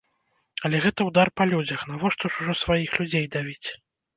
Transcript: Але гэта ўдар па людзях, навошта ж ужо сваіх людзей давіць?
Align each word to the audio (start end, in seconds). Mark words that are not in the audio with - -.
Але 0.69 0.77
гэта 0.85 1.07
ўдар 1.09 1.27
па 1.41 1.47
людзях, 1.51 1.85
навошта 1.91 2.23
ж 2.33 2.43
ужо 2.45 2.53
сваіх 2.63 2.99
людзей 3.03 3.25
давіць? 3.37 3.67